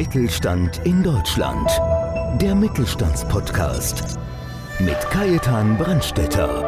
[0.00, 1.70] Mittelstand in Deutschland.
[2.40, 4.18] Der Mittelstandspodcast
[4.78, 6.62] mit Kajetan Brandstetter.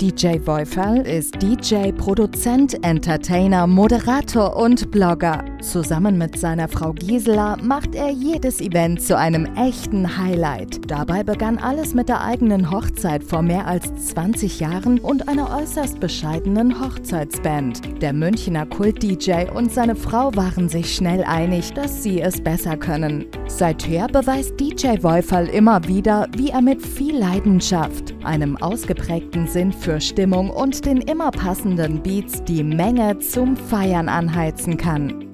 [0.00, 5.44] DJ Wolferl ist DJ, Produzent, Entertainer, Moderator und Blogger.
[5.62, 10.90] Zusammen mit seiner Frau Gisela macht er jedes Event zu einem echten Highlight.
[10.90, 16.00] Dabei begann alles mit der eigenen Hochzeit vor mehr als 20 Jahren und einer äußerst
[16.00, 18.02] bescheidenen Hochzeitsband.
[18.02, 23.26] Der Münchner Kult-DJ und seine Frau waren sich schnell einig, dass sie es besser können.
[23.46, 30.00] Seither beweist DJ Wolferl immer wieder, wie er mit viel Leidenschaft, einem ausgeprägten Sinn für
[30.00, 35.31] Stimmung und den immer passenden Beats die Menge zum Feiern anheizen kann.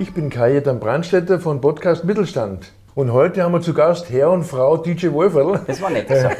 [0.00, 2.72] Ich bin Kajetan Brandstätter von Podcast Mittelstand.
[2.98, 5.60] Und heute haben wir zu Gast Herr und Frau DJ Wolferl.
[5.68, 6.36] Das war nett gesagt.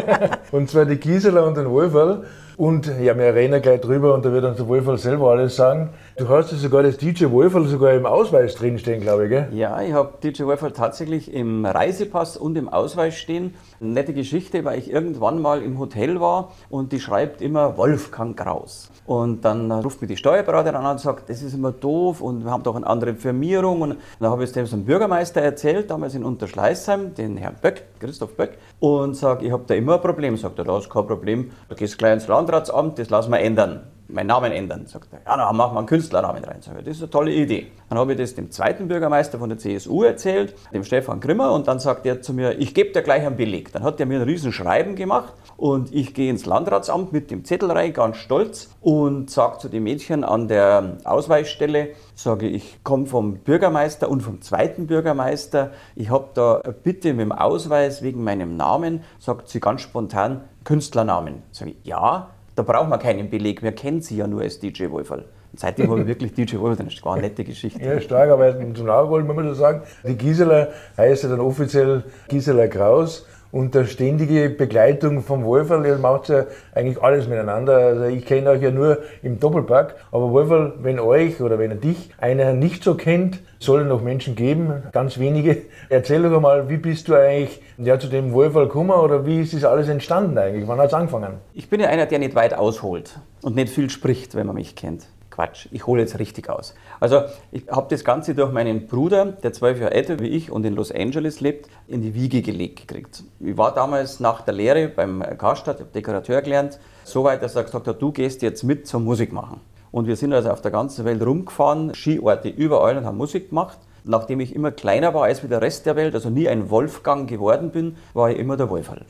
[0.50, 2.24] und zwar die Gisela und den Wolferl.
[2.56, 5.90] Und ja, wir reden gleich drüber und da wird uns der Wolferl selber alles sagen.
[6.16, 9.48] Du hast ja sogar das DJ Wolferl sogar im Ausweis drinstehen, glaube ich, gell?
[9.52, 13.54] Ja, ich habe DJ Wolferl tatsächlich im Reisepass und im Ausweis stehen.
[13.82, 18.90] Nette Geschichte, weil ich irgendwann mal im Hotel war und die schreibt immer Wolfgang Kraus.
[19.06, 22.50] Und dann ruft mir die Steuerberaterin an und sagt, das ist immer doof und wir
[22.50, 23.80] haben doch eine andere Firmierung.
[23.80, 27.84] Und dann habe ich es dem zum Bürgermeister erzählt, damals in Unterschleißheim, den Herrn Böck,
[27.98, 30.36] Christoph Böck, und sage, ich habe da immer ein Problem.
[30.36, 33.80] Sagt er, da ist kein Problem, da gehst gleich ins Landratsamt, das lassen wir ändern
[34.12, 34.86] meinen Namen ändern.
[34.86, 36.58] Sagt er, ja, dann machen wir einen Künstlernamen rein.
[36.60, 37.68] Sag ich, das ist eine tolle Idee.
[37.88, 41.68] Dann habe ich das dem zweiten Bürgermeister von der CSU erzählt, dem Stefan Grimmer, und
[41.68, 43.72] dann sagt er zu mir, ich gebe dir gleich einen Beleg.
[43.72, 47.44] Dann hat er mir ein riesen Schreiben gemacht und ich gehe ins Landratsamt mit dem
[47.44, 53.06] Zettel rein, ganz stolz, und sage zu den Mädchen an der Ausweisstelle, sage ich, komme
[53.06, 58.22] vom Bürgermeister und vom zweiten Bürgermeister, ich habe da eine Bitte mit dem Ausweis wegen
[58.24, 61.42] meinem Namen, sagt sie ganz spontan, Künstlernamen.
[61.50, 64.90] Sage ich, ja, da braucht man keinen Beleg, wir kennen sie ja nur als DJ
[64.90, 65.24] Wolferl.
[65.56, 67.82] Seitdem habe ich wirklich DJ Wolferl, das ist gar eine nette Geschichte.
[67.82, 72.04] Ja, stark, aber zum Nachholen muss man so sagen, die Gisela heißt ja dann offiziell
[72.28, 76.44] Gisela Kraus und der ständige Begleitung vom Wolferl, ihr macht ja
[76.74, 77.76] eigentlich alles miteinander.
[77.76, 81.76] Also ich kenne euch ja nur im Doppelpack, aber Wolferl, wenn euch oder wenn er
[81.76, 85.62] dich einer nicht so kennt, soll noch Menschen geben, ganz wenige.
[85.88, 89.54] Erzähl doch mal, wie bist du eigentlich ja, zu dem Wolferl gekommen oder wie ist
[89.54, 90.66] das alles entstanden eigentlich?
[90.66, 91.34] Wann hat es angefangen?
[91.52, 94.76] Ich bin ja einer, der nicht weit ausholt und nicht viel spricht, wenn man mich
[94.76, 95.06] kennt.
[95.30, 96.74] Quatsch, ich hole jetzt richtig aus.
[96.98, 100.64] Also ich habe das Ganze durch meinen Bruder, der zwölf Jahre älter wie ich und
[100.64, 103.24] in Los Angeles lebt, in die Wiege gelegt gekriegt.
[103.40, 107.64] Ich war damals nach der Lehre beim Karstadt, habe Dekorateur gelernt, so weit, dass er
[107.64, 109.60] gesagt hat, du gehst jetzt mit zum Musik machen.
[109.92, 113.78] Und wir sind also auf der ganzen Welt rumgefahren, Skiorte überall und haben Musik gemacht.
[114.04, 117.28] Nachdem ich immer kleiner war als wie der Rest der Welt, also nie ein Wolfgang
[117.28, 119.04] geworden bin, war ich immer der Wolferl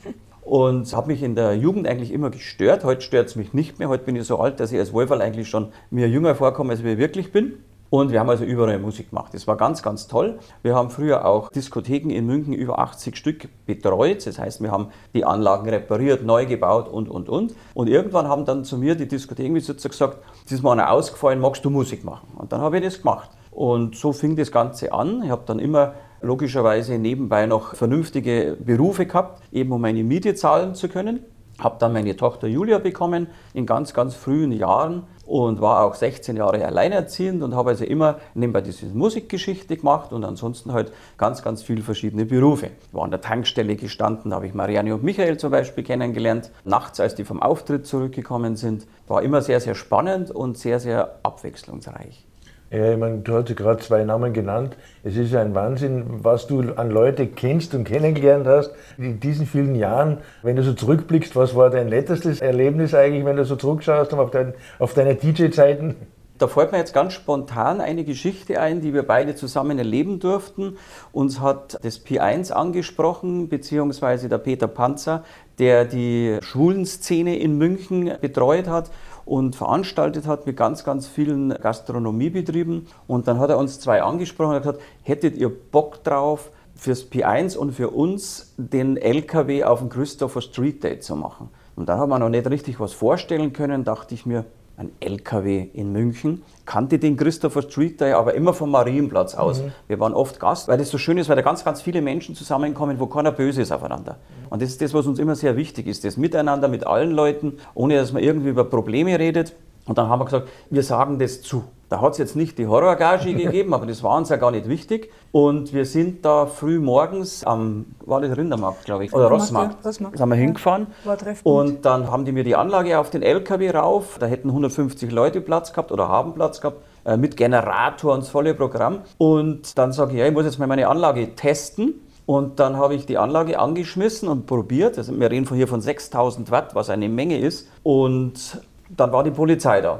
[0.51, 2.83] und habe mich in der Jugend eigentlich immer gestört.
[2.83, 3.87] Heute stört es mich nicht mehr.
[3.87, 6.81] Heute bin ich so alt, dass ich als Wolferl eigentlich schon mir jünger vorkomme, als
[6.81, 7.53] ich wirklich bin.
[7.89, 9.33] Und wir haben also überall Musik gemacht.
[9.33, 10.39] Das war ganz, ganz toll.
[10.61, 14.27] Wir haben früher auch Diskotheken in München über 80 Stück betreut.
[14.27, 17.55] Das heißt, wir haben die Anlagen repariert, neu gebaut und, und, und.
[17.73, 21.63] Und irgendwann haben dann zu mir die Diskothekenbesitzer gesagt, es ist mal einer ausgefallen, magst
[21.63, 22.27] du Musik machen?
[22.35, 23.29] Und dann habe ich das gemacht.
[23.51, 25.23] Und so fing das Ganze an.
[25.23, 30.75] Ich habe dann immer logischerweise nebenbei noch vernünftige Berufe gehabt, eben um meine Miete zahlen
[30.75, 31.21] zu können.
[31.59, 36.35] Habe dann meine Tochter Julia bekommen in ganz, ganz frühen Jahren und war auch 16
[36.35, 41.61] Jahre alleinerziehend und habe also immer nebenbei diese Musikgeschichte gemacht und ansonsten halt ganz, ganz
[41.61, 42.71] viele verschiedene Berufe.
[42.91, 46.51] War an der Tankstelle gestanden, habe ich Marianne und Michael zum Beispiel kennengelernt.
[46.63, 51.19] Nachts, als die vom Auftritt zurückgekommen sind, war immer sehr, sehr spannend und sehr, sehr
[51.23, 52.25] abwechslungsreich.
[52.71, 54.77] Ja, ich meine, du hast gerade zwei Namen genannt.
[55.03, 59.75] Es ist ein Wahnsinn, was du an Leute kennst und kennengelernt hast in diesen vielen
[59.75, 60.19] Jahren.
[60.41, 64.31] Wenn du so zurückblickst, was war dein letztes Erlebnis eigentlich, wenn du so zurückschaust auf,
[64.31, 65.95] dein, auf deine DJ-Zeiten?
[66.37, 70.77] Da fällt mir jetzt ganz spontan eine Geschichte ein, die wir beide zusammen erleben durften.
[71.11, 75.23] Uns hat das P1 angesprochen, beziehungsweise der Peter Panzer,
[75.59, 78.89] der die Schwulenszene in München betreut hat
[79.25, 82.87] und veranstaltet hat mit ganz, ganz vielen Gastronomiebetrieben.
[83.07, 87.57] Und dann hat er uns zwei angesprochen und gesagt, hättet ihr Bock drauf, fürs P1
[87.57, 91.49] und für uns den LKW auf dem Christopher Street Day zu machen?
[91.75, 94.45] Und da haben wir noch nicht richtig was vorstellen können, dachte ich mir,
[94.81, 96.41] ein LKW in München.
[96.65, 99.61] Kannte den Christopher Street Day, aber immer vom Marienplatz aus.
[99.61, 99.71] Mhm.
[99.87, 102.35] Wir waren oft Gast, weil das so schön ist, weil da ganz, ganz viele Menschen
[102.35, 104.17] zusammenkommen, wo keiner böse ist aufeinander.
[104.49, 107.57] Und das ist das, was uns immer sehr wichtig ist, das Miteinander mit allen Leuten,
[107.73, 109.53] ohne dass man irgendwie über Probleme redet.
[109.85, 111.63] Und dann haben wir gesagt, wir sagen das zu.
[111.91, 114.69] Da hat es jetzt nicht die Horrorgage gegeben, aber das war uns ja gar nicht
[114.69, 115.11] wichtig.
[115.33, 120.17] Und wir sind da früh morgens am, war das Rindermarkt, glaube ich, oder Rossmarkt, Rossmarkt,
[120.17, 120.87] sind wir hingefahren.
[121.03, 121.17] War.
[121.43, 124.15] Und dann haben die mir die Anlage auf den LKW rauf.
[124.19, 128.29] Da hätten 150 Leute Platz gehabt oder haben Platz gehabt äh, mit Generator und das
[128.29, 128.99] volle Programm.
[129.17, 131.95] Und dann sage ich, ja, ich muss jetzt mal meine Anlage testen.
[132.25, 134.97] Und dann habe ich die Anlage angeschmissen und probiert.
[134.97, 137.67] Also wir reden von hier von 6000 Watt, was eine Menge ist.
[137.83, 138.61] Und
[138.95, 139.99] dann war die Polizei da.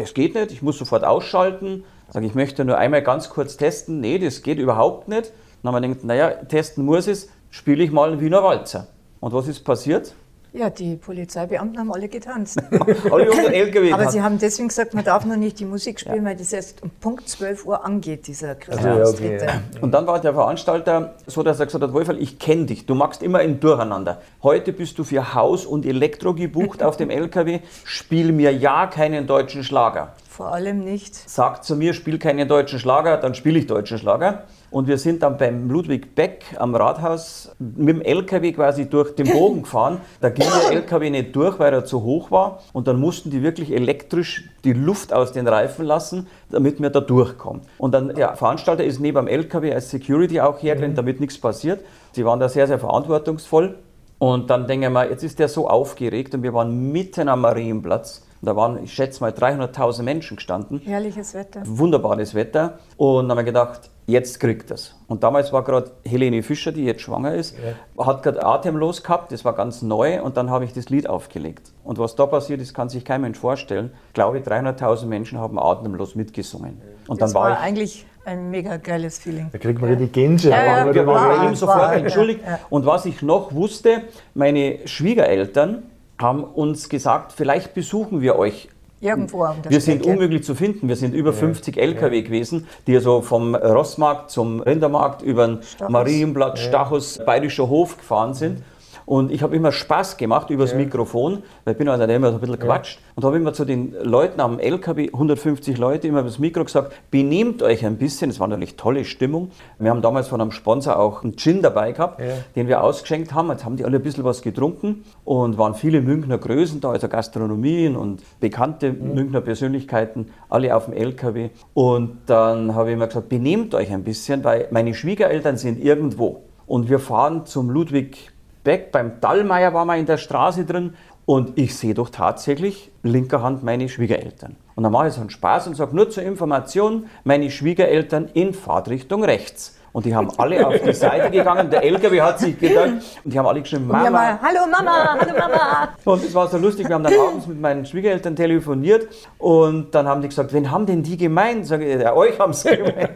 [0.00, 1.84] Das geht nicht, ich muss sofort ausschalten.
[2.08, 4.00] Sage ich möchte nur einmal ganz kurz testen.
[4.00, 5.30] Nee, das geht überhaupt nicht.
[5.62, 8.86] Dann haben wir gedacht, naja, testen muss es, spiele ich mal einen Wiener Walzer.
[9.20, 10.14] Und was ist passiert?
[10.52, 12.60] Ja, die Polizeibeamten haben alle getanzt.
[13.10, 13.92] Alle unter den LKW.
[13.92, 16.82] Aber sie haben deswegen gesagt, man darf noch nicht die Musik spielen, weil das erst
[16.82, 19.62] um Punkt 12 Uhr angeht, dieser Also, ja, okay, ja.
[19.80, 22.94] Und dann war der Veranstalter so, dass er gesagt hat, Wolferl, ich kenne dich, du
[22.94, 24.20] machst immer ein Durcheinander.
[24.42, 29.26] Heute bist du für Haus und Elektro gebucht auf dem LKW, spiel mir ja keinen
[29.26, 30.14] deutschen Schlager.
[30.28, 31.14] Vor allem nicht.
[31.28, 34.44] Sagt zu mir, spiel keinen deutschen Schlager, dann spiele ich deutschen Schlager.
[34.70, 39.28] Und wir sind dann beim Ludwig Beck am Rathaus mit dem LKW quasi durch den
[39.30, 40.00] Bogen gefahren.
[40.20, 42.60] Da ging der LKW nicht durch, weil er zu hoch war.
[42.72, 47.00] Und dann mussten die wirklich elektrisch die Luft aus den Reifen lassen, damit wir da
[47.00, 47.62] durchkommen.
[47.78, 51.84] Und dann der Veranstalter ist neben dem LKW als Security auch hergerannt, damit nichts passiert.
[52.12, 53.76] Sie waren da sehr, sehr verantwortungsvoll.
[54.18, 57.40] Und dann denke ich mal, jetzt ist der so aufgeregt und wir waren mitten am
[57.40, 58.22] Marienplatz.
[58.42, 61.60] Da waren, ich schätze mal, 300.000 Menschen gestanden Herrliches Wetter.
[61.66, 62.78] wunderbares Wetter.
[62.96, 64.94] Und dann haben wir gedacht, jetzt kriegt es.
[65.08, 67.54] Und damals war gerade Helene Fischer, die jetzt schwanger ist,
[67.98, 70.22] hat gerade atemlos gehabt, das war ganz neu.
[70.22, 71.72] Und dann habe ich das Lied aufgelegt.
[71.84, 73.90] Und was da passiert ist, kann sich kein Mensch vorstellen.
[74.08, 76.80] Ich glaube, 300.000 Menschen haben atemlos mitgesungen.
[77.08, 79.48] Und Das dann war war ich eigentlich ein mega geiles Feeling.
[79.52, 79.90] Da kriegt man.
[79.90, 80.94] Ja, ja, oder?
[80.94, 82.40] wir waren war- bei ihm sofort entschuldigt.
[82.44, 82.58] ja, ja.
[82.70, 84.02] Und was ich noch wusste,
[84.34, 85.82] meine Schwiegereltern
[86.20, 88.68] haben uns gesagt, vielleicht besuchen wir euch.
[89.00, 90.14] Irgendwo der Wir sind Strecke.
[90.14, 90.88] unmöglich zu finden.
[90.88, 95.90] Wir sind über 50 LKW gewesen, die so vom Rossmarkt zum Rindermarkt über den Stachus.
[95.90, 98.62] Marienplatz, Stachus, Bayerischer Hof gefahren sind.
[99.10, 102.40] Und ich habe immer Spaß gemacht übers Mikrofon, weil ich bin also immer so ein
[102.40, 103.00] bisschen quatscht.
[103.16, 107.60] Und habe immer zu den Leuten am LKW, 150 Leute, immer übers Mikro gesagt, benehmt
[107.60, 108.30] euch ein bisschen.
[108.30, 109.50] Es war natürlich tolle Stimmung.
[109.80, 112.22] Wir haben damals von einem Sponsor auch einen Gin dabei gehabt,
[112.54, 113.50] den wir ausgeschenkt haben.
[113.50, 117.08] Jetzt haben die alle ein bisschen was getrunken und waren viele Münchner Größen da, also
[117.08, 121.50] Gastronomien und bekannte Münchner Persönlichkeiten, alle auf dem LKW.
[121.74, 126.44] Und dann habe ich immer gesagt, benehmt euch ein bisschen, weil meine Schwiegereltern sind irgendwo.
[126.68, 128.30] Und wir fahren zum Ludwig
[128.62, 133.42] Beck, beim Dallmayr waren wir in der Straße drin und ich sehe doch tatsächlich linker
[133.42, 134.56] Hand meine Schwiegereltern.
[134.74, 138.52] Und dann mache ich so einen Spaß und sage nur zur Information, meine Schwiegereltern in
[138.52, 139.76] Fahrtrichtung rechts.
[139.92, 142.92] Und die haben alle auf die Seite gegangen, der LKW hat sich gedacht
[143.24, 145.88] und die haben alle geschrieben, Mama, mal, hallo Mama, hallo Mama.
[146.04, 149.08] und es war so lustig, wir haben dann abends mit meinen Schwiegereltern telefoniert
[149.38, 151.66] und dann haben die gesagt, wen haben denn die gemeint?
[151.66, 153.10] Sag ich, ja, euch haben sie gemeint.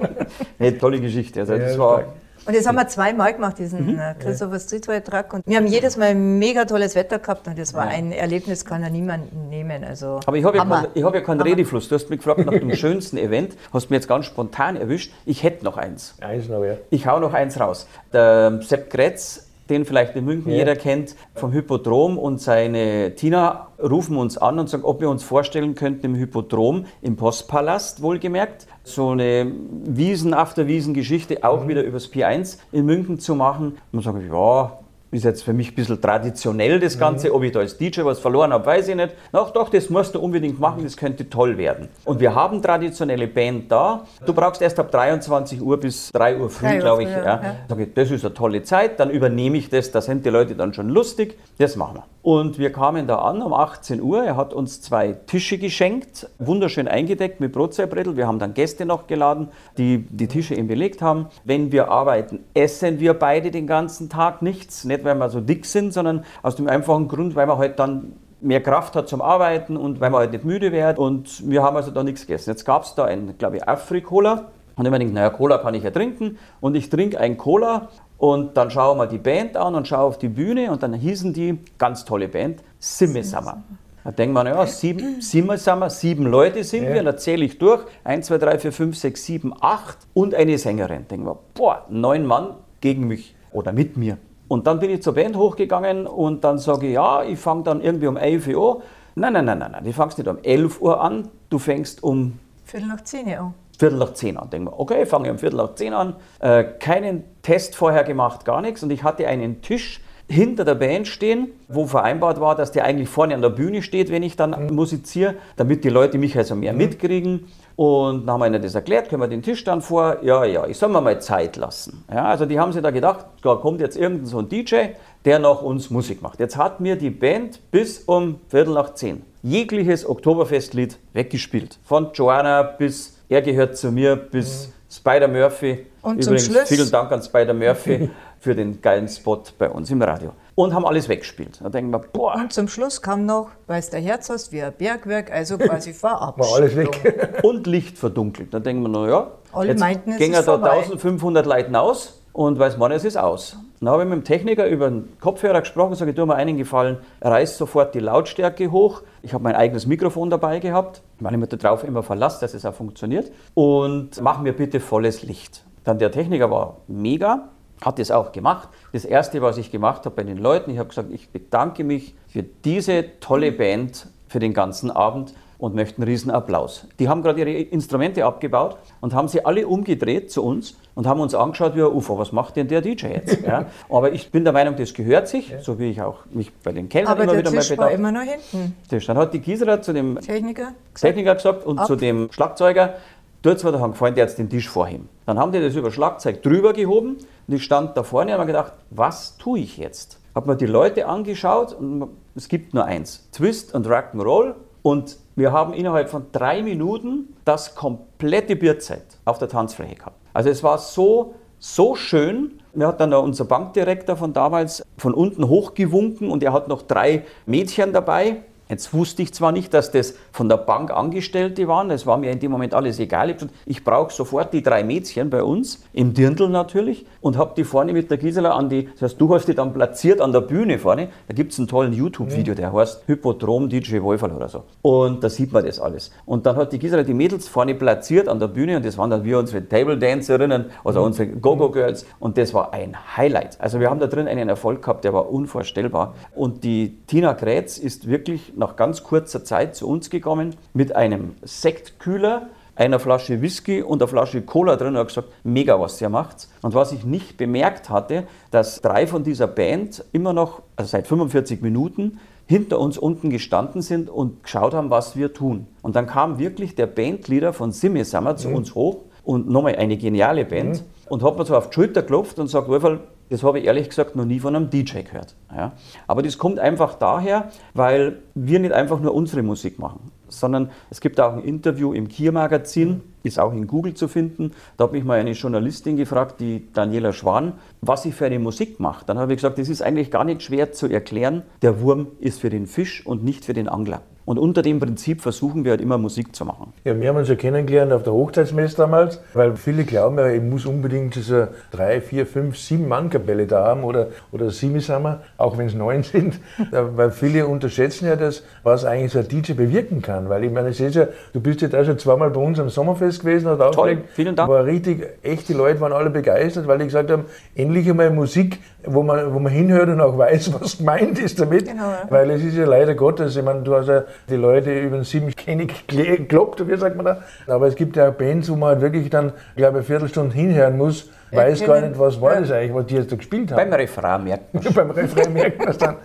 [0.58, 1.40] Eine tolle Geschichte.
[1.40, 2.08] Also das Ja, war, stark.
[2.46, 3.98] Und das haben wir zweimal gemacht, diesen Mhm.
[3.98, 5.32] äh, Christopher Streetwear Truck.
[5.32, 8.82] Und wir haben jedes Mal mega tolles Wetter gehabt und das war ein Erlebnis, kann
[8.82, 9.82] ja niemand nehmen.
[9.84, 11.88] Also aber ich habe ja, kein, ich hab ja keinen Redefluss.
[11.88, 15.12] Du hast mich gefragt nach dem schönsten Event, hast mich jetzt ganz spontan erwischt.
[15.24, 16.14] Ich hätte noch eins.
[16.20, 16.74] Eins noch, ja.
[16.90, 17.86] Ich hau noch eins raus.
[18.12, 20.58] Der Sepp Gretz, den vielleicht in München Ja.
[20.58, 25.24] jeder kennt, vom Hypodrom und seine Tina rufen uns an und sagen, ob wir uns
[25.24, 29.50] vorstellen könnten im Hypodrom, im Postpalast wohlgemerkt, so eine
[29.84, 33.78] Wiesen, After-Wiesen-Geschichte auch wieder übers P1 in München zu machen.
[33.92, 34.78] Und sage ich, ja,
[35.14, 37.32] ist jetzt für mich ein bisschen traditionell das Ganze.
[37.32, 39.14] Ob ich da als DJ was verloren habe, weiß ich nicht.
[39.32, 41.88] Ach doch, das musst du unbedingt machen, das könnte toll werden.
[42.04, 44.04] Und wir haben traditionelle Band da.
[44.26, 47.08] Du brauchst erst ab 23 Uhr bis 3 Uhr früh, glaube ich.
[47.08, 47.18] Ja.
[47.18, 47.56] ja, ja.
[47.68, 50.54] Sag ich, das ist eine tolle Zeit, dann übernehme ich das, da sind die Leute
[50.54, 52.13] dann schon lustig, das machen wir.
[52.24, 56.88] Und wir kamen da an um 18 Uhr, er hat uns zwei Tische geschenkt, wunderschön
[56.88, 61.26] eingedeckt mit Brotzeitbrettel, wir haben dann Gäste noch geladen, die die Tische eben belegt haben.
[61.44, 65.66] Wenn wir arbeiten, essen wir beide den ganzen Tag nichts, nicht weil wir so dick
[65.66, 69.76] sind, sondern aus dem einfachen Grund, weil wir halt dann mehr Kraft hat zum Arbeiten
[69.76, 70.98] und weil man halt nicht müde wird.
[70.98, 72.48] Und wir haben also da nichts gegessen.
[72.48, 74.46] Jetzt gab es da ein, glaube ich, Afri-Cola.
[74.76, 76.38] Und ich mir gedacht, naja, Cola kann ich ja trinken.
[76.60, 77.90] Und ich trinke ein Cola
[78.24, 81.34] und dann schaue mal die Band an und schaue auf die Bühne und dann hießen
[81.34, 83.62] die, ganz tolle Band, Simmesammer.
[84.02, 87.58] Da denkt man, ja, sieben, sieben, sind wir, sieben Leute sind wir, da zähle ich
[87.58, 87.84] durch.
[88.02, 91.06] Eins, zwei, drei, vier, fünf, sechs, sieben, acht und eine Sängerin.
[91.06, 94.16] Denken wir, boah, neun Mann gegen mich oder mit mir.
[94.48, 97.82] Und dann bin ich zur Band hochgegangen und dann sage ich, ja, ich fange dann
[97.82, 98.82] irgendwie um 11 Uhr an.
[99.16, 102.38] Nein, nein, nein, nein, nein, du fängst nicht um 11 Uhr an, du fängst um
[102.64, 103.52] Viertel nach zehn Uhr.
[103.78, 104.50] Viertel nach zehn an.
[104.50, 106.16] Denken wir, okay, fange ich um Viertel nach zehn an.
[106.40, 108.82] Äh, keinen Test vorher gemacht, gar nichts.
[108.82, 113.08] Und ich hatte einen Tisch hinter der Band stehen, wo vereinbart war, dass der eigentlich
[113.08, 116.72] vorne an der Bühne steht, wenn ich dann musiziere, damit die Leute mich also mehr
[116.72, 117.46] mitkriegen.
[117.76, 120.66] Und dann haben wir ihnen das erklärt, können wir den Tisch dann vor, ja, ja,
[120.66, 122.04] ich soll mir mal Zeit lassen.
[122.10, 124.92] Ja, also die haben sich da gedacht, da kommt jetzt irgendein so ein DJ,
[125.24, 126.40] der nach uns Musik macht.
[126.40, 131.78] Jetzt hat mir die Band bis um Viertel nach zehn jegliches Oktoberfestlied weggespielt.
[131.84, 135.86] Von Joanna bis Er gehört zu mir bis Spider Murphy.
[136.02, 139.90] Und zum Übrigens Schluss- vielen Dank an Spider Murphy für den geilen Spot bei uns
[139.90, 140.30] im Radio.
[140.54, 141.58] Und haben alles weggespielt.
[141.60, 144.62] Da denken wir, boah, Und zum Schluss kam noch, weil es der Herz hast, wie
[144.62, 146.38] ein Bergwerk, also quasi vorab.
[146.38, 147.40] War alles weg.
[147.42, 148.54] und Licht verdunkelt.
[148.54, 150.70] Dann denken wir, na ja, Alle jetzt meinten, es gehen ist da vorbei.
[150.82, 153.56] 1500 Leute aus und weiß man, es ist aus.
[153.84, 156.96] Dann habe ich mit dem Techniker über den Kopfhörer gesprochen, sage, tu mir einen Gefallen,
[157.20, 159.02] reiß sofort die Lautstärke hoch.
[159.20, 162.64] Ich habe mein eigenes Mikrofon dabei gehabt, weil ich mich darauf immer verlasse, dass es
[162.64, 163.30] auch funktioniert.
[163.52, 165.64] Und mach mir bitte volles Licht.
[165.84, 167.50] Dann der Techniker war mega,
[167.84, 168.70] hat das auch gemacht.
[168.94, 172.14] Das erste, was ich gemacht habe bei den Leuten, ich habe gesagt, ich bedanke mich
[172.26, 176.86] für diese tolle Band, für den ganzen Abend und möchte einen riesen Applaus.
[176.98, 181.20] Die haben gerade ihre Instrumente abgebaut und haben sie alle umgedreht zu uns und haben
[181.20, 182.18] uns angeschaut wie ein UFO.
[182.18, 183.38] Was macht denn der DJ jetzt?
[183.46, 183.66] Ja?
[183.88, 186.90] Aber ich bin der Meinung, das gehört sich, so wie ich auch mich bei den
[186.90, 187.98] Kellnern Aber immer der wieder mal Tisch war bedankt.
[187.98, 188.76] immer noch hinten.
[188.90, 189.06] Tisch.
[189.06, 191.86] Dann hat die Gisela zu dem Techniker gesagt, Techniker gesagt und Ab.
[191.86, 192.96] zu dem Schlagzeuger,
[193.40, 195.08] dort mir haben gefallen, der jetzt den Tisch vorheben.
[195.24, 197.16] Dann haben die das über Schlagzeug drüber gehoben
[197.48, 200.18] und ich stand da vorne und habe mir gedacht, was tue ich jetzt?
[200.34, 205.52] Habe mir die Leute angeschaut und es gibt nur eins, Twist und Rock'n'Roll und wir
[205.52, 210.16] haben innerhalb von drei Minuten das komplette Bierzeit auf der Tanzfläche gehabt.
[210.32, 212.60] Also es war so, so schön.
[212.72, 217.24] Mir hat dann unser Bankdirektor von damals von unten hochgewunken und er hat noch drei
[217.46, 218.42] Mädchen dabei.
[218.68, 222.30] Jetzt wusste ich zwar nicht, dass das von der Bank Angestellte waren, das war mir
[222.30, 223.34] in dem Moment alles egal.
[223.66, 227.92] Ich, brauche sofort die drei Mädchen bei uns, im Dirndl natürlich, und habe die vorne
[227.92, 230.78] mit der Gisela an die, das heißt, du hast die dann platziert an der Bühne
[230.78, 231.08] vorne.
[231.28, 234.62] Da gibt es einen tollen YouTube-Video, der heißt Hypodrom DJ Wolferl oder so.
[234.80, 236.10] Und da sieht man das alles.
[236.24, 239.10] Und dann hat die Gisela die Mädels vorne platziert an der Bühne und das waren
[239.10, 243.60] dann wir unsere Table Dancerinnen, also unsere Go-Go-Girls und das war ein Highlight.
[243.60, 246.14] Also wir haben da drin einen Erfolg gehabt, der war unvorstellbar.
[246.34, 251.34] Und die Tina Kretz ist wirklich nach ganz kurzer Zeit zu uns gekommen mit einem
[251.42, 256.08] Sektkühler, einer Flasche Whisky und einer Flasche Cola drin und hat gesagt, mega, was ihr
[256.08, 256.48] macht.
[256.62, 261.06] Und was ich nicht bemerkt hatte, dass drei von dieser Band immer noch, also seit
[261.06, 265.66] 45 Minuten, hinter uns unten gestanden sind und geschaut haben, was wir tun.
[265.82, 269.96] Und dann kam wirklich der Bandleader von Simme Summer zu uns hoch und nochmal eine
[269.96, 273.00] geniale Band und hat mir so auf die Schulter geklopft und sagt, Wolferl,
[273.34, 275.34] das habe ich ehrlich gesagt noch nie von einem DJ gehört.
[275.52, 275.72] Ja.
[276.06, 281.00] Aber das kommt einfach daher, weil wir nicht einfach nur unsere Musik machen, sondern es
[281.00, 284.52] gibt auch ein Interview im Kier-Magazin, ist auch in Google zu finden.
[284.76, 288.78] Da hat mich mal eine Journalistin gefragt, die Daniela Schwan, was ich für eine Musik
[288.78, 289.04] mache.
[289.04, 291.42] Dann habe ich gesagt, das ist eigentlich gar nicht schwer zu erklären.
[291.62, 294.02] Der Wurm ist für den Fisch und nicht für den Angler.
[294.24, 296.72] Und unter dem Prinzip versuchen wir halt immer Musik zu machen.
[296.84, 300.42] Ja, wir haben uns ja kennengelernt auf der Hochzeitsmesse damals, weil viele glauben ja, ich
[300.42, 305.66] muss unbedingt diese drei, vier, fünf, sieben Mann-Kapelle da haben oder, oder wir, auch wenn
[305.66, 306.40] es neun sind.
[306.70, 310.28] Weil viele unterschätzen ja das, was eigentlich so ein DJ bewirken kann.
[310.28, 312.70] Weil ich meine, ich sehe ja, du bist jetzt auch schon zweimal bei uns am
[312.70, 314.08] Sommerfest gewesen, hat aufgelegt.
[314.14, 314.48] vielen Dank.
[314.48, 318.58] War richtig, echt, die Leute waren alle begeistert, weil die gesagt haben, endlich einmal Musik,
[318.86, 321.66] wo man, wo man hinhört und auch weiß, was gemeint ist damit.
[321.68, 322.02] Genau, ja.
[322.08, 325.04] Weil es ist ja leider Gottes, ich meine, du hast ja die Leute über den
[325.04, 327.18] sieben König gekloppt, wie sagt man da?
[327.46, 330.34] Aber es gibt ja auch Bands, wo man halt wirklich dann, glaube ich, eine Viertelstunde
[330.34, 332.40] hinhören muss, weiß gar nicht, was war ja.
[332.40, 333.56] das eigentlich, was die jetzt da gespielt haben.
[333.56, 334.62] Beim Refrain merkt man.
[334.74, 335.96] Beim Refrain merkt man es dann.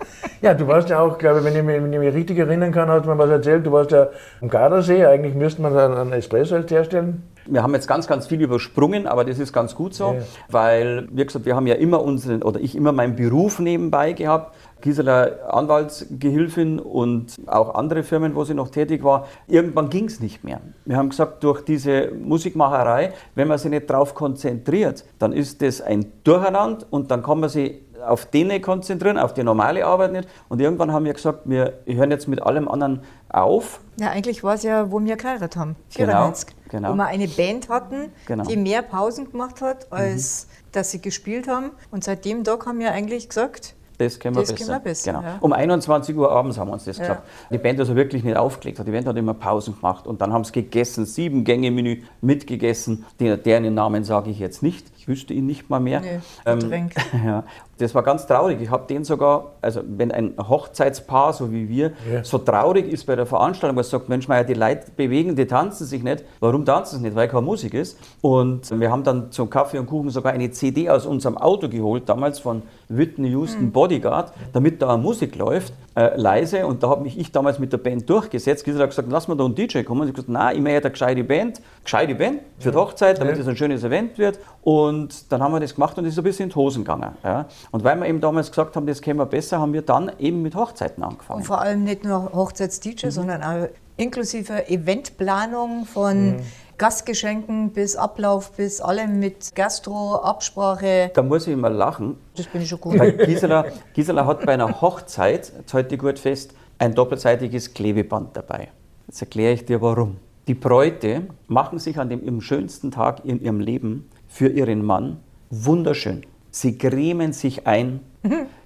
[0.42, 2.72] Ja, du warst ja auch, glaube ich, wenn ich, mich, wenn ich mich richtig erinnern
[2.72, 4.08] kann, hat man was erzählt, du warst ja
[4.40, 7.22] am Gardasee, eigentlich müsste man dann einen Espresso halt herstellen.
[7.46, 10.22] Wir haben jetzt ganz, ganz viel übersprungen, aber das ist ganz gut so, Ja.
[10.48, 14.54] weil, wie gesagt, wir haben ja immer unseren, oder ich immer meinen Beruf nebenbei gehabt.
[14.80, 19.26] Gisela Anwaltsgehilfin und auch andere Firmen, wo sie noch tätig war.
[19.46, 20.60] Irgendwann ging es nicht mehr.
[20.84, 25.80] Wir haben gesagt, durch diese Musikmacherei, wenn man sich nicht darauf konzentriert, dann ist das
[25.80, 30.12] ein Durcheinander und dann kann man sich auf den nicht konzentrieren, auf die normale Arbeit
[30.12, 30.28] nicht.
[30.48, 33.80] Und irgendwann haben wir gesagt, wir hören jetzt mit allem anderen auf.
[33.98, 36.56] Ja, eigentlich war es ja, wo wir geheiratet haben, Genau, 94.
[36.70, 36.92] genau.
[36.92, 38.44] Wo wir eine Band hatten, Genau.
[38.44, 41.72] die mehr Pausen gemacht hat, als dass sie gespielt haben.
[41.90, 44.64] Und seitdem Tag haben wir eigentlich gesagt, Das können wir Das besser.
[44.64, 45.22] können wir besser, genau.
[45.24, 45.36] ja.
[45.40, 47.02] Um 21 Uhr abends haben wir uns das Ja.
[47.04, 47.22] gesagt.
[47.50, 48.78] Die Band hat also wirklich nicht aufgelegt.
[48.78, 53.04] Die Band hat immer Pausen gemacht und dann haben sie gegessen, sieben Gänge Menü mitgegessen.
[53.20, 54.86] Den, deren Namen sage ich jetzt nicht.
[54.96, 56.00] Ich wüsste ihn nicht mal mehr.
[56.00, 56.90] Nee, Ähm,
[57.26, 57.44] ja.
[57.80, 58.60] Das war ganz traurig.
[58.60, 62.22] Ich habe den sogar, also wenn ein Hochzeitspaar, so wie wir, Ja.
[62.22, 65.86] so traurig ist bei der Veranstaltung, was sagt, Mensch, Meier, die Leute bewegen, die tanzen
[65.86, 66.24] sich nicht.
[66.40, 67.16] Warum tanzen sie nicht?
[67.16, 67.98] Weil keine Musik ist.
[68.20, 72.08] Und wir haben dann zum Kaffee und Kuchen sogar eine CD aus unserem Auto geholt,
[72.08, 76.66] damals von Whitney Houston Bodyguard, damit da Musik läuft, äh, leise.
[76.66, 78.64] Und da habe mich ich damals mit der Band durchgesetzt.
[78.64, 80.02] Gisela hat gesagt, lass mal da einen DJ kommen.
[80.02, 83.18] Und ich habe gesagt, nein, ich möchte eine gescheite Band, gescheite Band für die Hochzeit,
[83.20, 83.42] damit Ja.
[83.42, 84.38] es ein schönes Event wird.
[84.62, 87.12] Und dann haben wir das gemacht und es ist ein bisschen in die Hosen gegangen.
[87.24, 87.46] Ja.
[87.72, 90.42] Und weil wir eben damals gesagt haben, das können wir besser, haben wir dann eben
[90.42, 91.40] mit Hochzeiten angefangen.
[91.40, 93.10] Und vor allem nicht nur Hochzeits-DJ, Mhm.
[93.10, 96.36] sondern auch inklusive Eventplanung von
[96.78, 101.10] Gastgeschenken bis Ablauf, bis allem mit Gastro, Absprache.
[101.14, 102.98] Da muss ich immer lachen, Das bin ich schon gut.
[102.98, 108.68] weil Gisela, Gisela hat bei einer Hochzeit, jetzt ich gut fest, ein doppelseitiges Klebeband dabei.
[109.06, 110.16] Jetzt erkläre ich dir warum.
[110.48, 115.18] Die Bräute machen sich an dem schönsten Tag in ihrem Leben für ihren Mann
[115.50, 116.22] wunderschön.
[116.50, 118.00] Sie cremen sich ein,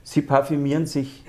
[0.02, 1.24] sie parfümieren sich,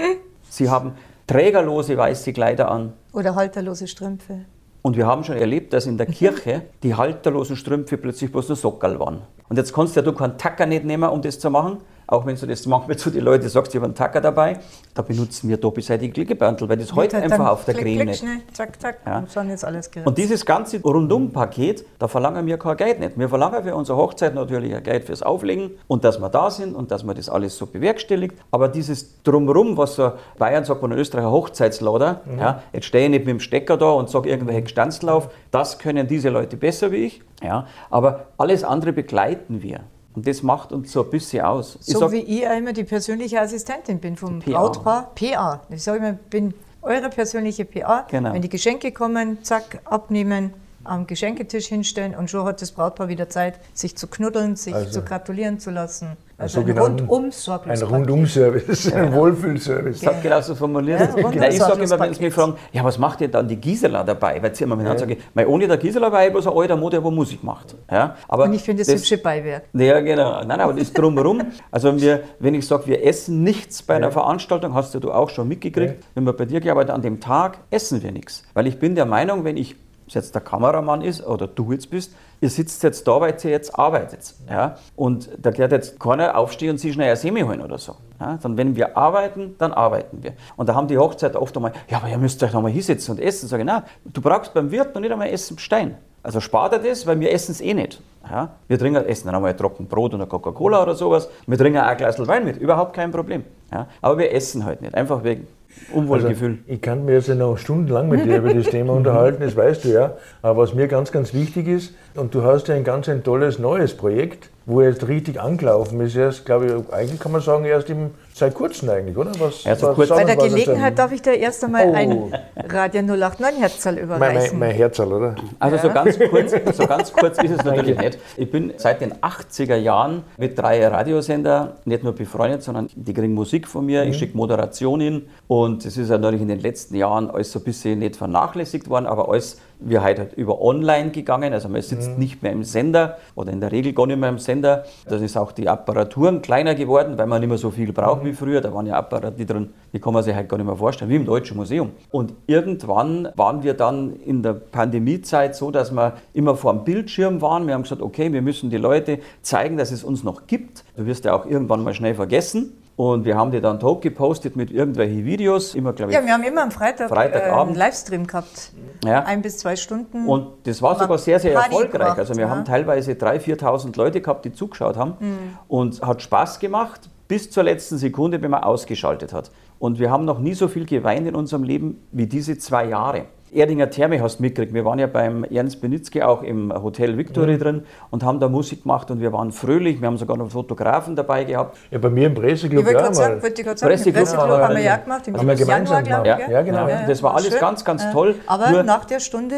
[0.50, 0.94] sie haben
[1.28, 2.94] trägerlose weiße Kleider an.
[3.14, 4.46] Oder halterlose Strümpfe.
[4.82, 8.56] Und wir haben schon erlebt, dass in der Kirche die halterlosen Strümpfe plötzlich bloß nur
[8.56, 9.24] Sockerl waren.
[9.50, 11.80] Und jetzt kannst ja du keinen Tacker nicht nehmen, um das zu machen.
[12.08, 14.58] Auch wenn du das manchmal zu den Leuten sagst, ich habe einen Tacker dabei,
[14.94, 18.08] da benutzen wir doppelseitige Klickebantel, weil das heute Dann einfach auf der klick, Creme klick,
[18.08, 18.20] nicht.
[18.20, 19.20] Schnell, zack, zack, Ja.
[19.20, 20.08] und dann ist alles geritzt.
[20.08, 23.18] Und dieses ganze Rundum-Paket, da verlangen wir kein Geld nicht.
[23.18, 26.76] Wir verlangen für unsere Hochzeit natürlich ein Geld fürs Auflegen und dass wir da sind
[26.76, 28.36] und dass man das alles so bewerkstelligt.
[28.52, 33.06] Aber dieses Drumrum, was so Bayern sagt man in Österreich ein Hochzeitslader, ja, jetzt stehe
[33.06, 36.58] ich nicht mit dem Stecker da und sage irgendwelche Gestanzl auf, das können diese Leute
[36.58, 37.22] besser wie ich.
[37.44, 39.82] Ja, aber alles andere begleiten wir.
[40.16, 41.78] Und das macht uns so ein bisschen aus.
[41.86, 44.52] Ich so sag- wie ich ja immer die persönliche Assistentin bin vom PA.
[44.52, 45.12] Brautpaar.
[45.16, 45.62] PA.
[45.70, 48.06] Ich sage immer, ich bin eure persönliche PA.
[48.10, 48.34] Genau.
[48.34, 50.54] Wenn die Geschenke kommen, zack, abnehmen,
[50.84, 55.00] am Geschenketisch hinstellen und schon hat das Brautpaar wieder Zeit, sich zu knuddeln, sich Also-
[55.00, 56.16] zu gratulieren zu lassen.
[56.38, 57.32] Also ein sogenannten- rundum
[57.70, 60.02] Ein Rundum-Service, ein Wohlfühlservice.
[60.02, 61.00] Das hat genauso formuliert.
[61.00, 63.56] Ja, rundum ich sage immer, wenn sie mich fragen, ja, was macht ihr dann die
[63.56, 64.42] Gisela dabei?
[64.44, 67.00] Weil sie immer miteinander sagen, weil ohne der Gisela war ich bloß ein alter Mutter,
[67.02, 67.76] der Musik macht.
[67.90, 69.64] Ja, aber Und ich finde das, hübsche Beiwerk.
[69.74, 70.44] Ja, genau.
[70.44, 71.42] Nein, aber das drumherum.
[71.72, 75.30] Also wir, wenn ich sage, wir essen nichts bei einer Veranstaltung, hast ja du auch
[75.30, 78.44] schon mitgekriegt, wenn wir bei dir gearbeitet an dem Tag essen wir nichts.
[78.54, 81.72] Weil ich bin der Meinung, wenn ich ob es jetzt der Kameramann ist oder du
[81.72, 84.36] jetzt bist, ihr sitzt jetzt da, weil ihr jetzt arbeitet.
[84.48, 84.78] Ja?
[84.96, 87.96] Und da geht jetzt keiner aufstehen und sich schnell ein Semi holen oder so.
[88.20, 88.38] Ja?
[88.40, 90.34] Sondern wenn wir arbeiten, dann arbeiten wir.
[90.58, 93.16] Und da haben die Hochzeiten oft einmal, ja, aber ihr müsst euch noch mal hinsetzen
[93.16, 93.50] und essen.
[93.50, 95.98] Sag ich, nein, du brauchst beim Wirt noch nicht einmal Essen Stein.
[96.22, 98.02] Also spart er das, weil wir essen es eh nicht.
[98.30, 98.50] Ja?
[98.68, 101.30] Wir trinken, essen dann einmal ein trocken Brot und eine Coca-Cola oder sowas.
[101.48, 103.44] Wir trinken auch ein Glas Wein mit, überhaupt kein Problem.
[103.72, 103.88] Ja?
[104.02, 105.48] Aber wir essen halt nicht, einfach wegen
[105.92, 106.50] Unwohlgefühl.
[106.50, 109.86] Also, ich kann mir jetzt noch stundenlang mit dir über das Thema unterhalten, das weißt
[109.86, 110.18] du ja.
[110.42, 113.60] Aber was mir ganz, ganz wichtig ist, und du hast ja ein ganz ein tolles
[113.60, 117.90] neues Projekt, wo jetzt richtig angelaufen ist, erst, glaube ich, eigentlich kann man sagen, erst
[117.90, 119.32] im, seit kurzem eigentlich, oder?
[119.40, 120.36] Was, Ja, so kurz- Bei der.
[120.36, 121.94] Gelegenheit darf ich dir erst einmal Oh.
[121.94, 122.34] ein
[122.70, 124.60] Radio 089 Herzl Mein, überreichen.
[124.60, 125.36] mein, mein Herzl, oder?
[125.58, 128.20] Also so ganz kurz, so ganz kurz ist es natürlich nicht.
[128.36, 133.34] Ich bin seit den 80er Jahren mit drei Radiosender nicht nur befreundet, sondern die kriegen
[133.34, 136.96] Musik von mir, ich schicke Moderation hin und es ist ja natürlich in den letzten
[136.96, 141.10] Jahren alles so ein bisschen nicht vernachlässigt worden, aber alles wir heute halt über online
[141.12, 144.30] gegangen, also man sitzt nicht mehr im Sender oder in der Regel gar nicht mehr
[144.30, 144.86] im Sender.
[145.06, 148.34] Das ist auch die Apparaturen kleiner geworden, weil man nicht mehr so viel braucht wie
[148.34, 148.62] früher.
[148.62, 151.16] Da waren ja Apparate drin, die kann man sich halt gar nicht mehr vorstellen, wie
[151.16, 151.92] im Deutschen Museum.
[152.12, 157.42] Und irgendwann waren wir dann in der Pandemiezeit so, dass wir immer vor dem Bildschirm
[157.42, 157.68] waren.
[157.68, 160.84] Wir haben gesagt, okay, wir müssen die Leute zeigen, dass es uns noch gibt.
[160.98, 162.74] Du wirst ja auch irgendwann mal schnell vergessen.
[162.98, 166.18] Und wir haben die dann hoch gepostet mit irgendwelchen Videos, immer glaube ich.
[166.18, 167.52] ja, wir haben immer am Freitag Freitagabend.
[167.52, 168.72] äh, einen Livestream gehabt.
[169.04, 169.24] Ja.
[169.24, 170.28] Ein bis zwei Stunden.
[170.28, 171.92] Und das war sogar sehr, sehr Party erfolgreich.
[171.92, 172.50] gemacht, Also wir ja.
[172.50, 175.16] haben teilweise 3.000, 4.000 Leute gehabt, die zugeschaut haben.
[175.20, 175.38] Mhm.
[175.68, 179.52] Und hat Spaß gemacht bis zur letzten Sekunde, wenn man ausgeschaltet hat.
[179.80, 183.24] Und wir haben noch nie so viel geweint in unserem Leben wie diese zwei Jahre.
[183.54, 184.74] Erdinger Therme hast du mitgekriegt.
[184.74, 187.60] Wir waren ja beim Ernst Benitzke auch im Hotel Victory Mhm.
[187.60, 190.02] drin und haben da Musik gemacht und wir waren fröhlich.
[190.02, 191.78] Wir haben sogar noch einen Fotografen dabei gehabt.
[191.90, 193.44] Ja, bei mir im ich Presseclub ja gerade sagen, mal.
[193.44, 195.78] wollte ich gerade sagen, im Presseclub Presseclub haben wir- ja gemacht, im haben wir Januar,
[195.78, 196.42] gemeinsam glaube gemacht.
[196.48, 196.52] ich.
[196.54, 196.88] Ja, genau.
[196.90, 197.60] Ja, das war alles schön.
[197.62, 198.36] ganz, ganz toll.
[198.48, 199.56] Aber Nur- nach der Stunde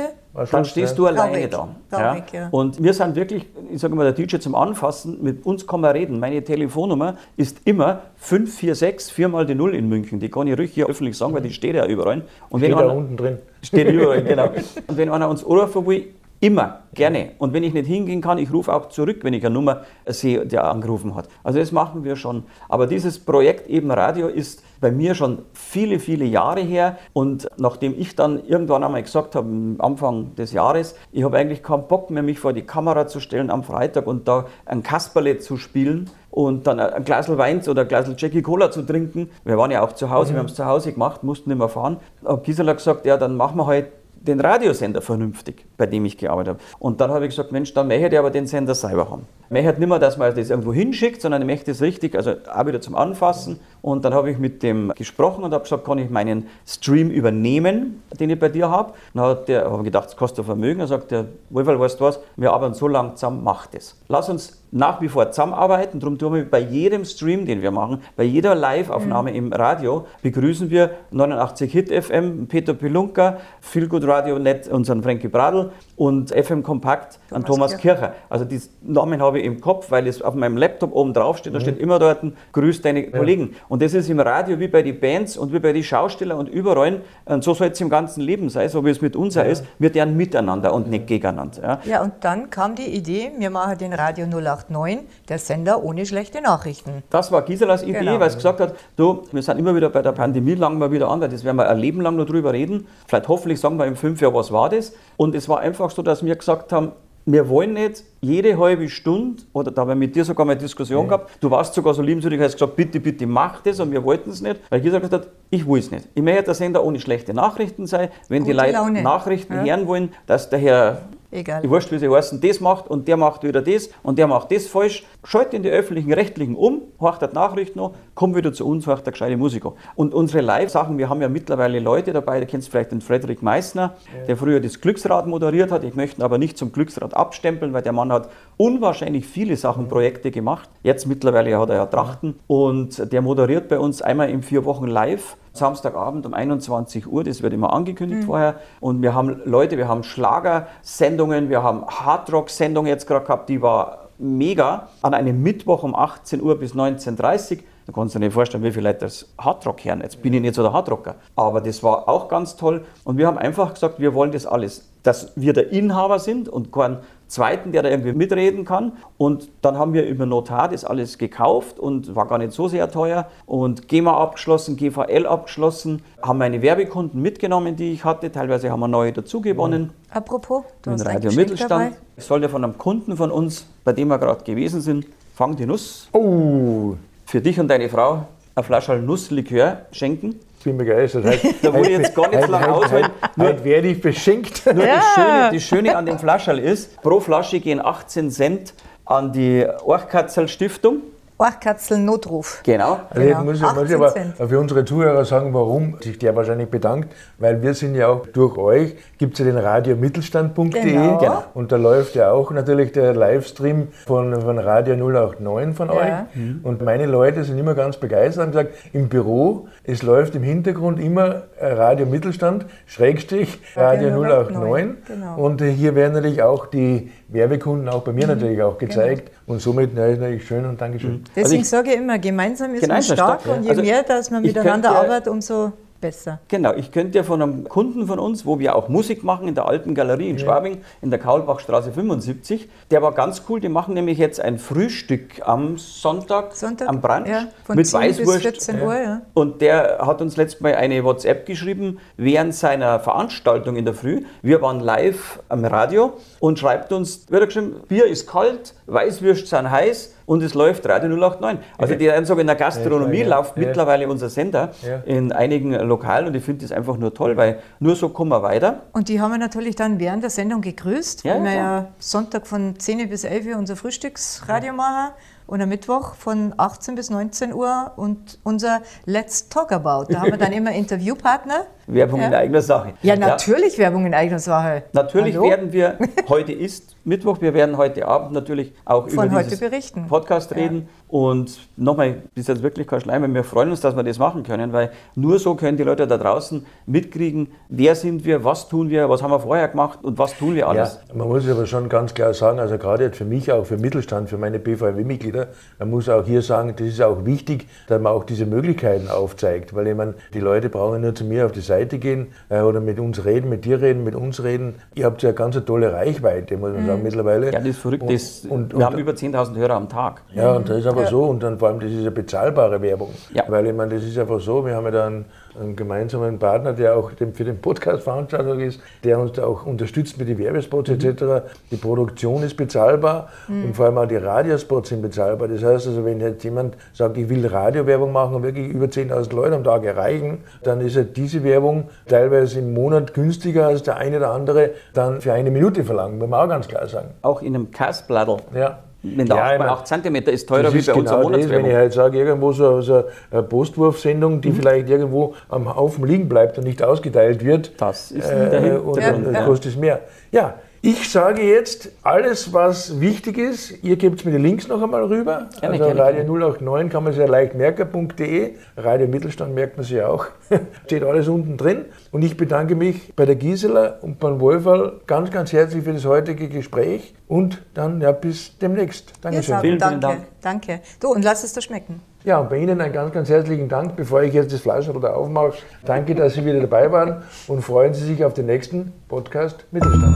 [0.51, 0.97] Dann stehst ja.
[0.97, 1.69] du alleine da.
[1.89, 2.47] Traurig, ja.
[2.51, 5.91] Und wir sind wirklich, ich sage immer, der DJ zum Anfassen, mit uns kann man
[5.91, 6.19] reden.
[6.19, 10.19] Meine Telefonnummer ist immer 546, viermal die Null in München.
[10.19, 12.23] Die kann ich ruhig hier öffentlich sagen, weil die steht ja überall.
[12.49, 13.37] Und wenn Steht da einer, unten drin.
[13.63, 14.51] steht überall, genau.
[14.87, 16.05] Und wenn einer uns anrufen will,
[16.39, 17.31] Immer, gerne.
[17.39, 20.45] Und wenn ich nicht hingehen kann, ich rufe auch zurück, wenn ich eine Nummer sehe,
[20.45, 21.27] die angerufen hat.
[21.43, 22.43] Also das machen wir schon.
[22.69, 26.97] Aber dieses Projekt eben Radio ist bei mir schon viele, viele Jahre her.
[27.13, 31.63] Und nachdem ich dann irgendwann einmal gesagt habe, am Anfang des Jahres, ich habe eigentlich
[31.63, 35.39] keinen Bock mehr, mich vor die Kamera zu stellen am Freitag und da ein Kasperle
[35.39, 39.31] zu spielen und dann ein Glas Wein oder ein Glas Jackie Cola zu trinken.
[39.43, 40.35] Wir waren ja auch zu Hause, mhm.
[40.35, 41.97] wir haben es zu Hause gemacht, mussten nicht mehr fahren.
[42.23, 43.87] Habe Gisela gesagt, ja, dann machen wir halt
[44.27, 46.59] den Radiosender vernünftig, bei dem ich gearbeitet habe.
[46.79, 49.25] Und dann habe ich gesagt, Mensch, dann möchte ich aber den Sender selber haben.
[49.45, 52.33] Ich möchte nicht mehr, dass man das irgendwo hinschickt, sondern ich möchte es richtig, also
[52.53, 53.59] auch wieder zum Anfassen.
[53.87, 58.03] Und dann habe ich mit dem gesprochen und habe gesagt, kann ich meinen Stream übernehmen,
[58.19, 58.91] den ich bei dir habe.
[59.13, 60.79] Dann hat der, habe ich gedacht, das kostet Vermögen.
[60.79, 63.95] Dann sagt der, Wolfgang, weißt du was, wir arbeiten so lange zusammen, mach das.
[64.09, 65.99] Lass uns nach wie vor zusammenarbeiten.
[65.99, 69.37] Darum tun wir bei jedem Stream, den wir machen, bei jeder Live-Aufnahme mhm.
[69.37, 75.27] im Radio, begrüßen wir 89 Hit FM, Peter Pilunka, Feel Good Radio Net, unseren Frankie
[75.27, 77.87] Bradl und FM Kompakt an Thomas Kircher.
[77.87, 78.15] Kircher.
[78.29, 81.53] Also die Namen habe ich im Kopf, weil es auf meinem Laptop oben drauf steht.
[81.53, 81.63] Da mhm.
[81.63, 82.19] steht immer dort,
[82.51, 83.17] grüß deine ja.
[83.17, 83.55] Kollegen.
[83.69, 86.49] Und das ist im Radio wie bei den Bands und wie bei den Schauspielern und
[86.49, 87.01] überall.
[87.25, 89.43] Und so soll es im ganzen Leben sein, so wie es mit uns ja.
[89.43, 89.65] ist.
[89.79, 91.61] Wir deren miteinander und nicht gegeneinander.
[91.61, 91.79] Ja.
[91.83, 96.41] ja, und dann kam die Idee, wir machen den Radio 089, der Sender ohne schlechte
[96.41, 97.03] Nachrichten.
[97.09, 98.19] Das war Giselas Idee, genau.
[98.19, 101.09] weil es gesagt hat, du, wir sind immer wieder bei der Pandemie, lang mal wieder
[101.09, 102.87] an, weil das werden wir ein Leben lang nur drüber reden.
[103.07, 104.93] Vielleicht hoffentlich sagen wir in fünf Jahren, was war das?
[105.17, 106.91] Und es war einfach so, dass wir gesagt haben,
[107.27, 110.61] wir wollen nicht jede halbe Stunde, oder da haben wir mit dir sogar mal eine
[110.61, 111.09] Diskussion ja.
[111.09, 114.29] gehabt, du warst sogar so liebenswürdig, hast gesagt, bitte, bitte mach das und wir wollten
[114.29, 116.07] es nicht, weil ich gesagt habe, ich will es nicht.
[116.15, 119.01] Ich möchte der Sender ohne schlechte Nachrichten sein, wenn Gute die Leute Laune.
[119.03, 119.75] Nachrichten ja.
[119.75, 121.63] hören wollen, dass der Herr Egal.
[121.63, 124.49] Ich wurscht, wie sie heißen, das macht und der macht wieder das und der macht
[124.51, 125.05] das falsch.
[125.25, 129.05] Schalte in die öffentlichen Rechtlichen um, horcht die Nachrichten noch, komm wieder zu uns, horcht
[129.05, 129.73] der gescheite Musiker.
[129.95, 133.95] Und unsere Live-Sachen, wir haben ja mittlerweile Leute dabei, da kennst vielleicht den Frederik Meissner,
[134.27, 135.83] der früher das Glücksrad moderiert hat.
[135.83, 139.87] Ich möchte ihn aber nicht zum Glücksrad abstempeln, weil der Mann hat unwahrscheinlich viele Sachen,
[139.87, 140.69] Projekte gemacht.
[140.83, 144.87] Jetzt mittlerweile hat er ja Trachten und der moderiert bei uns einmal in vier Wochen
[144.87, 148.25] live Samstagabend um 21 Uhr, das wird immer angekündigt mhm.
[148.25, 148.55] vorher.
[148.79, 154.09] Und wir haben Leute, wir haben Schlagersendungen, wir haben Hardrock-Sendungen jetzt gerade gehabt, die war
[154.19, 154.89] mega.
[155.01, 157.63] An einem Mittwoch um 18 Uhr bis 19.30 Uhr.
[157.85, 160.01] Da kannst du dir nicht vorstellen, wie viele Leute das Hardrock hören.
[160.01, 161.15] Jetzt bin ich nicht so der Hardrocker.
[161.35, 162.83] Aber das war auch ganz toll.
[163.05, 164.89] Und wir haben einfach gesagt, wir wollen das alles.
[165.03, 168.93] Dass wir der Inhaber sind und kein zweiten, der da irgendwie mitreden kann.
[169.17, 172.89] Und dann haben wir über Notar das alles gekauft und war gar nicht so sehr
[172.89, 173.27] teuer.
[173.45, 178.31] Und GEMA abgeschlossen, GVL abgeschlossen, haben meine Werbekunden mitgenommen, die ich hatte.
[178.31, 179.91] Teilweise haben wir neue dazugewonnen.
[180.09, 181.71] Apropos, du hast Radio Mittelstand.
[181.71, 181.91] Dabei.
[182.15, 185.05] Ich sollte von einem Kunden von uns, bei dem wir gerade gewesen sind,
[185.37, 186.09] Fang die Nuss.
[186.13, 186.95] Oh.
[187.27, 191.25] Für dich und deine Frau eine Flasche Nusslikör schenken bin begeistert.
[191.25, 193.07] Heute, da wollte ich jetzt gar nicht so lange ausholen.
[193.35, 194.65] Nur heute werde ich beschenkt.
[194.65, 194.97] Nur ja.
[194.97, 198.73] das, Schöne, das Schöne an dem Flascherl ist, pro Flasche gehen 18 Cent
[199.05, 201.01] an die Orchkatzel Stiftung.
[201.39, 202.61] Orchkatzel Notruf.
[202.63, 202.99] Genau.
[203.09, 203.43] Also genau.
[203.43, 207.61] muss, ich, muss ich aber für unsere Zuhörer sagen, warum sich der wahrscheinlich bedankt, weil
[207.61, 211.17] wir sind ja auch durch euch, gibt es ja den radiomittelstand.de genau.
[211.19, 211.43] genau.
[211.53, 215.93] und da läuft ja auch natürlich der Livestream von, von Radio 089 von ja.
[215.93, 216.35] euch.
[216.35, 216.59] Mhm.
[216.63, 220.99] Und meine Leute sind immer ganz begeistert, haben gesagt, im Büro, es läuft im Hintergrund
[220.99, 224.95] immer Radio Mittelstand, Schrägstrich, Radio, Radio 089.
[225.07, 225.37] Genau.
[225.37, 228.33] Und hier werden natürlich auch die Werbekunden auch bei mir mhm.
[228.33, 228.89] natürlich auch genau.
[228.89, 229.25] gezeigt.
[229.25, 229.53] Genau.
[229.53, 231.23] Und somit na, natürlich schön und Dankeschön.
[231.35, 234.31] Deswegen also sage ich immer, gemeinsam ist man stark, stark und je also mehr, dass
[234.31, 236.39] man miteinander arbeitet, umso besser.
[236.47, 239.55] Genau, ich könnte ja von einem Kunden von uns, wo wir auch Musik machen in
[239.55, 240.45] der alten Galerie in ja.
[240.45, 245.41] Schwabing, in der Kaulbachstraße 75, der war ganz cool, die machen nämlich jetzt ein Frühstück
[245.47, 248.41] am Sonntag, Sonntag am Brunch ja, mit Weißwurst.
[248.41, 249.21] 14 Uhr, ja.
[249.33, 254.23] Und der hat uns letztes Mal eine WhatsApp geschrieben während seiner Veranstaltung in der Früh.
[254.41, 259.47] Wir waren live am Radio und schreibt uns, wird er geschrieben, Bier ist kalt, Weißwürst
[259.47, 261.65] sind heiß, und es läuft Radio 089.
[261.77, 263.65] Also die Ansage in der Gastronomie ja, läuft ja.
[263.65, 264.97] mittlerweile unser Sender ja.
[265.05, 268.43] in einigen Lokalen und ich finde das einfach nur toll, weil nur so kommen wir
[268.43, 268.83] weiter.
[268.91, 272.77] Und die haben wir natürlich dann während der Sendung gegrüßt, weil wir ja Sonntag von
[272.77, 275.13] 10 bis 11 Uhr unser Frühstücksradio machen
[275.47, 280.11] und am Mittwoch von 18 bis 19 Uhr und unser Let's Talk About.
[280.11, 281.67] Da haben wir dann immer Interviewpartner.
[281.87, 282.27] Werbung ja.
[282.27, 282.93] in eigener Sache.
[283.01, 283.85] Ja, natürlich ja.
[283.85, 284.83] Werbung in eigener Sache.
[284.93, 285.49] Natürlich Hallo?
[285.49, 285.97] werden wir,
[286.29, 290.07] heute ist Mittwoch, wir werden heute Abend natürlich auch Von über diesen berichten.
[290.07, 290.89] Podcast reden.
[291.07, 294.43] Und nochmal, das ist jetzt wirklich kein Schleim, wir freuen uns, dass wir das machen
[294.43, 298.89] können, weil nur so können die Leute da draußen mitkriegen, wer sind wir, was tun
[298.89, 300.99] wir, was haben wir vorher gemacht und was tun wir alles.
[301.07, 303.77] Ja, man muss aber schon ganz klar sagen, also gerade jetzt für mich auch, für
[303.77, 305.53] Mittelstand, für meine BVMW-Mitglieder, weiter.
[305.79, 309.75] Man muss auch hier sagen, das ist auch wichtig, dass man auch diese Möglichkeiten aufzeigt,
[309.75, 312.79] weil ich meine, die Leute brauchen nur zu mir auf die Seite gehen äh, oder
[312.79, 314.75] mit uns reden, mit dir reden, mit uns reden.
[314.95, 316.87] Ihr habt ja ganz eine tolle Reichweite, muss man mhm.
[316.87, 317.45] sagen, mittlerweile.
[317.51, 318.03] Ja, das ist verrückt.
[318.03, 320.23] Und, das, und, wir und, haben über 10.000 Hörer am Tag.
[320.33, 321.09] Ja, und das ist aber ja.
[321.09, 321.23] so.
[321.23, 323.13] Und dann vor allem, das ist ja bezahlbare Werbung.
[323.33, 323.43] Ja.
[323.47, 325.25] Weil ich meine, das ist einfach so, wir haben ja dann
[325.59, 330.17] einen gemeinsamen Partner, der auch für den Podcast Veranstaltung ist, der uns da auch unterstützt
[330.17, 330.95] mit den Werbespots mhm.
[330.95, 331.23] etc.
[331.71, 333.65] Die Produktion ist bezahlbar mhm.
[333.65, 335.47] und vor allem auch die Radiospots sind bezahlbar.
[335.47, 339.35] Das heißt also, wenn jetzt jemand sagt, ich will Radiowerbung machen und wirklich über 10.000
[339.35, 343.97] Leute am Tag erreichen, dann ist ja diese Werbung teilweise im Monat günstiger als der
[343.97, 347.09] eine oder andere dann für eine Minute verlangen, muss man auch ganz klar sagen.
[347.21, 348.37] Auch in einem Castbladdle.
[348.53, 348.79] Ja
[349.15, 351.63] wenn der ja, 8 cm ist teurer wie bei genau unserer Monatswerbung.
[351.63, 354.55] Wenn ich halt sage, irgendwo so, so eine Postwurfsendung, die mhm.
[354.55, 359.11] vielleicht irgendwo am Haufen liegen bleibt und nicht ausgeteilt wird, das ist äh, und ja,
[359.11, 359.45] dann ja.
[359.45, 360.01] kostet es mehr.
[360.31, 360.55] Ja,
[360.87, 363.83] ich sage jetzt alles, was wichtig ist.
[363.83, 365.49] Ihr gebt mir die Links noch einmal rüber.
[365.59, 368.53] Gerne, also Radio 089 kann man sehr leicht merken.de.
[368.77, 370.27] Radio Mittelstand merkt man sich auch.
[370.85, 371.83] Steht alles unten drin.
[372.11, 376.05] Und ich bedanke mich bei der Gisela und beim Wolferl ganz, ganz herzlich für das
[376.05, 377.13] heutige Gespräch.
[377.27, 379.11] Und dann ja, bis demnächst.
[379.19, 379.55] Dankeschön.
[379.55, 380.21] Ja, vielen, vielen Dank.
[380.41, 380.79] Danke.
[381.01, 381.99] Du, und lass es dir schmecken.
[382.23, 385.15] Ja, und bei Ihnen einen ganz, ganz herzlichen Dank, bevor ich jetzt das Fleisch oder
[385.15, 385.53] aufmache.
[385.85, 390.15] Danke, dass Sie wieder dabei waren und freuen Sie sich auf den nächsten Podcast Mittelstand.